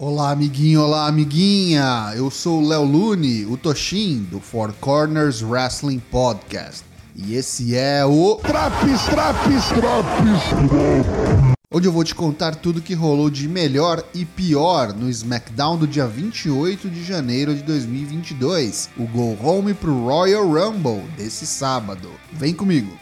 [0.00, 2.12] Olá, amiguinho, olá, amiguinha!
[2.14, 6.84] Eu sou o Léo Lune, o Toshin, do Four Corners Wrestling Podcast.
[7.16, 8.36] E esse é o.
[8.36, 11.56] Traps, traps, traps!
[11.74, 15.88] Onde eu vou te contar tudo que rolou de melhor e pior no SmackDown do
[15.88, 22.08] dia 28 de janeiro de 2022, o Go Home pro Royal Rumble desse sábado.
[22.32, 22.96] Vem comigo!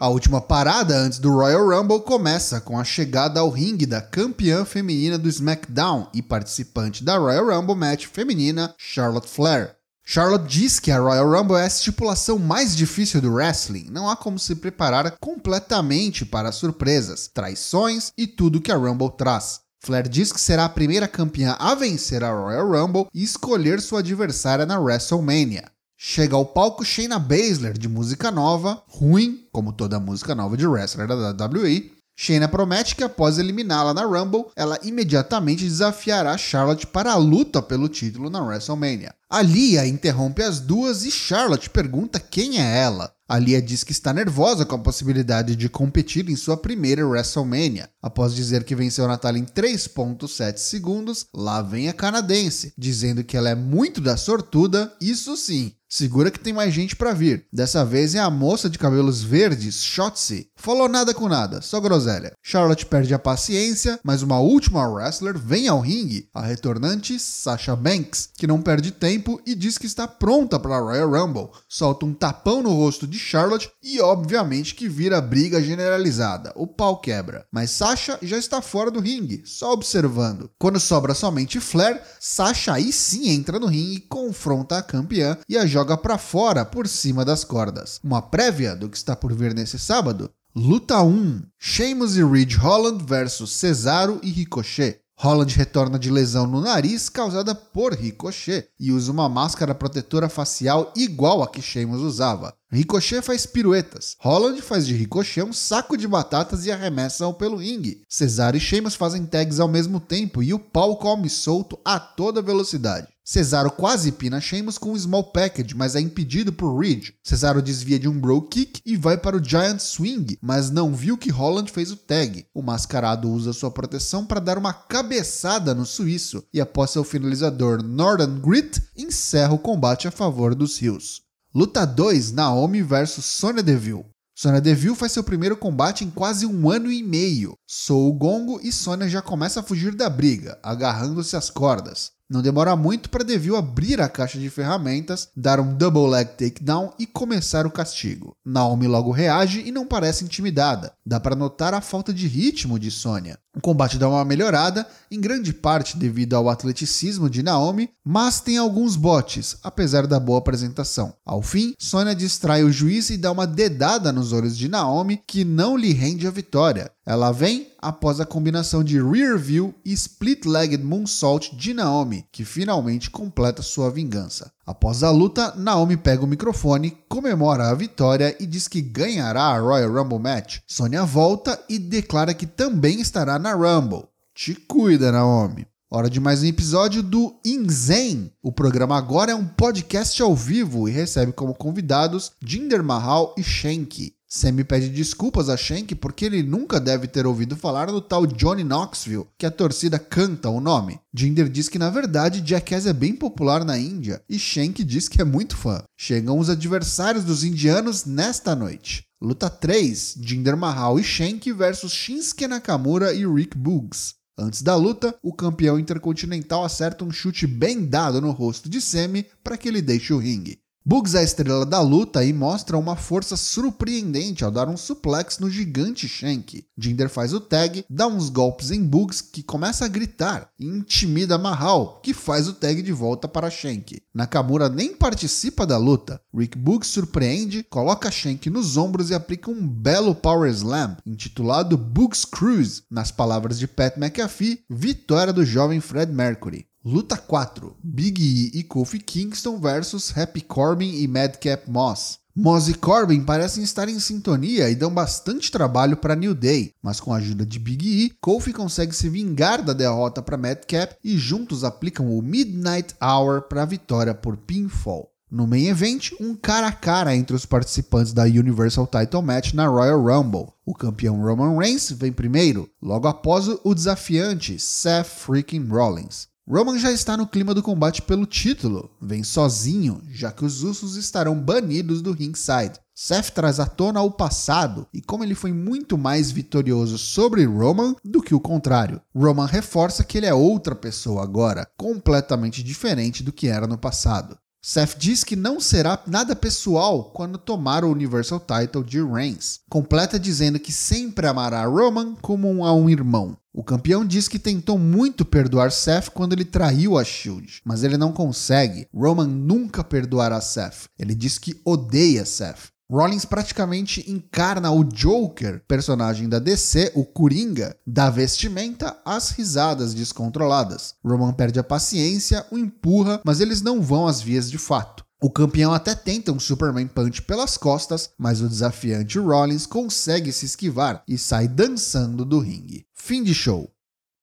[0.00, 4.64] A última parada antes do Royal Rumble começa com a chegada ao ringue da campeã
[4.64, 9.76] feminina do SmackDown e participante da Royal Rumble match feminina, Charlotte Flair.
[10.04, 13.86] Charlotte diz que a Royal Rumble é a estipulação mais difícil do wrestling.
[13.88, 19.60] Não há como se preparar completamente para surpresas, traições e tudo que a Rumble traz.
[19.82, 24.00] Flair diz que será a primeira campeã a vencer a Royal Rumble e escolher sua
[24.00, 25.73] adversária na WrestleMania.
[26.06, 31.08] Chega ao palco Shayna Baszler de música nova, ruim, como toda música nova de wrestler
[31.08, 31.92] da WWE.
[32.14, 37.88] Shayna promete que após eliminá-la na Rumble, ela imediatamente desafiará Charlotte para a luta pelo
[37.88, 39.14] título na WrestleMania.
[39.30, 43.10] Alia interrompe as duas e Charlotte pergunta quem é ela.
[43.26, 47.88] Alia diz que está nervosa com a possibilidade de competir em sua primeira WrestleMania.
[48.02, 53.48] Após dizer que venceu Natália em 3.7 segundos, lá vem a canadense, dizendo que ela
[53.48, 57.46] é muito da sortuda, isso sim, Segura que tem mais gente para vir.
[57.52, 60.48] Dessa vez é a moça de cabelos verdes, Shotzi.
[60.56, 62.32] Falou nada com nada, só groselha.
[62.42, 68.30] Charlotte perde a paciência, mas uma última wrestler vem ao ringue, a retornante Sasha Banks,
[68.36, 71.50] que não perde tempo e diz que está pronta para a Royal Rumble.
[71.68, 76.52] Solta um tapão no rosto de Charlotte e obviamente que vira briga generalizada.
[76.56, 77.46] O pau quebra.
[77.52, 80.50] Mas Sasha já está fora do ringue, só observando.
[80.58, 85.66] Quando sobra somente Flair, Sasha aí sim entra no ringue, confronta a campeã e a
[85.66, 88.00] joga joga para fora por cima das cordas.
[88.02, 90.30] Uma prévia do que está por vir nesse sábado?
[90.56, 95.00] Luta 1: Sheamus e Ridge Holland versus Cesaro e Ricochet.
[95.18, 100.90] Holland retorna de lesão no nariz causada por Ricochet e usa uma máscara protetora facial
[100.96, 102.54] igual a que Sheamus usava.
[102.72, 104.16] Ricochet faz piruetas.
[104.20, 108.00] Holland faz de Ricochet um saco de batatas e arremessam pelo ringue.
[108.08, 112.40] Cesaro e Sheamus fazem tags ao mesmo tempo e o pau come solto a toda
[112.40, 113.13] velocidade.
[113.26, 117.14] Cesaro quase pina Sheamus com um small package, mas é impedido por Ridge.
[117.22, 121.16] Cesaro desvia de um bro kick e vai para o Giant Swing, mas não viu
[121.16, 122.44] que Holland fez o tag.
[122.52, 127.82] O mascarado usa sua proteção para dar uma cabeçada no suíço e após seu finalizador
[127.82, 131.22] Northern Grit, encerra o combate a favor dos Hills.
[131.54, 134.04] Luta 2: Naomi vs Sonya Deville.
[134.36, 137.54] Sonya Deville faz seu primeiro combate em quase um ano e meio.
[137.66, 142.12] Sou o gongo e Sonya já começa a fugir da briga, agarrando-se às cordas.
[142.34, 146.92] Não demora muito para Devil abrir a caixa de ferramentas, dar um double leg takedown
[146.98, 148.36] e começar o castigo.
[148.44, 150.92] Naomi logo reage e não parece intimidada.
[151.06, 153.38] Dá para notar a falta de ritmo de Sonya.
[153.56, 158.58] O combate dá uma melhorada, em grande parte devido ao atleticismo de Naomi, mas tem
[158.58, 161.14] alguns botes, apesar da boa apresentação.
[161.24, 165.44] Ao fim, Sonya distrai o juiz e dá uma dedada nos olhos de Naomi, que
[165.44, 166.90] não lhe rende a vitória.
[167.06, 173.10] Ela vem após a combinação de Rear View e Split-Legged Moonsault de Naomi, que finalmente
[173.10, 174.50] completa sua vingança.
[174.64, 179.58] Após a luta, Naomi pega o microfone, comemora a vitória e diz que ganhará a
[179.58, 180.60] Royal Rumble Match.
[180.66, 184.08] Sonya volta e declara que também estará na Rumble.
[184.34, 185.66] Te cuida, Naomi.
[185.90, 188.32] Hora de mais um episódio do Inzen.
[188.42, 193.44] O programa agora é um podcast ao vivo e recebe como convidados Jinder Mahal e
[193.44, 194.14] Shanky.
[194.34, 198.64] Sammy pede desculpas a Shank porque ele nunca deve ter ouvido falar do tal Johnny
[198.64, 200.98] Knoxville, que a torcida canta o nome.
[201.14, 205.22] Jinder diz que na verdade Jackass é bem popular na Índia e Shank diz que
[205.22, 205.84] é muito fã.
[205.96, 209.04] Chegam os adversários dos indianos nesta noite.
[209.22, 214.14] Luta 3: Jinder Mahal e Shank versus Shinsuke Nakamura e Rick Boogs.
[214.36, 219.24] Antes da luta, o campeão intercontinental acerta um chute bem dado no rosto de Sammy
[219.44, 220.58] para que ele deixe o ringue.
[220.86, 225.38] Bugs é a estrela da luta e mostra uma força surpreendente ao dar um suplex
[225.38, 226.66] no gigante Shank.
[226.76, 231.38] Jinder faz o tag, dá uns golpes em Bugs que começa a gritar e intimida
[231.38, 234.02] Mahal, que faz o tag de volta para Shank.
[234.12, 236.20] Nakamura nem participa da luta.
[236.36, 242.26] Rick Bugs surpreende, coloca Shank nos ombros e aplica um belo Power Slam, intitulado Bugs
[242.26, 246.66] Cruise, nas palavras de Pat McAfee, vitória do jovem Fred Mercury.
[246.86, 252.18] Luta 4: Big E e Kofi Kingston versus Happy Corbin e Madcap Moss.
[252.36, 257.00] Moss e Corbin parecem estar em sintonia e dão bastante trabalho para New Day, mas
[257.00, 261.16] com a ajuda de Big E, Kofi consegue se vingar da derrota para Madcap e
[261.16, 265.10] juntos aplicam o Midnight Hour para a vitória por pinfall.
[265.30, 269.66] No main event, um cara a cara entre os participantes da Universal Title Match na
[269.66, 270.52] Royal Rumble.
[270.66, 276.33] O campeão Roman Reigns vem primeiro, logo após o desafiante Seth freaking Rollins.
[276.46, 280.94] Roman já está no clima do combate pelo título, vem sozinho, já que os Usos
[280.94, 282.78] estarão banidos do ringside.
[282.94, 287.96] Seth traz à tona o passado e como ele foi muito mais vitorioso sobre Roman
[288.04, 289.00] do que o contrário.
[289.16, 294.36] Roman reforça que ele é outra pessoa agora, completamente diferente do que era no passado.
[294.62, 299.60] Seth diz que não será nada pessoal quando tomar o Universal Title de Reigns.
[299.68, 303.36] Completa dizendo que sempre amará Roman como um, a um irmão.
[303.56, 307.96] O campeão diz que tentou muito perdoar Seth quando ele traiu a Shield, mas ele
[307.96, 308.88] não consegue.
[308.92, 310.88] Roman nunca perdoará Seth.
[310.98, 312.74] Ele diz que odeia Seth.
[312.90, 320.96] Rollins praticamente encarna o Joker, personagem da DC, o Coringa, da vestimenta às risadas descontroladas.
[321.04, 325.03] Roman perde a paciência, o empurra, mas eles não vão às vias de fato.
[325.24, 330.44] O campeão até tenta um Superman Punch pelas costas, mas o desafiante Rollins consegue se
[330.44, 332.84] esquivar e sai dançando do ringue.
[332.92, 333.72] Fim de show.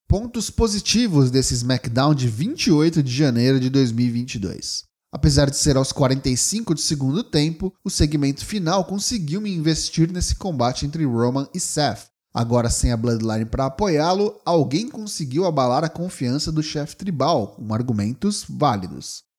[0.07, 4.83] Pontos positivos desse SmackDown de 28 de janeiro de 2022.
[5.11, 10.35] Apesar de ser aos 45 de segundo tempo, o segmento final conseguiu me investir nesse
[10.35, 12.11] combate entre Roman e Seth.
[12.31, 17.73] Agora sem a Bloodline para apoiá-lo, alguém conseguiu abalar a confiança do chefe tribal com
[17.73, 19.30] argumentos válidos.